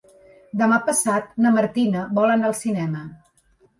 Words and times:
Demà 0.61 0.77
passat 0.87 1.29
na 1.45 1.51
Martina 1.57 2.07
vol 2.21 2.35
anar 2.37 2.51
al 2.51 2.59
cinema. 2.65 3.05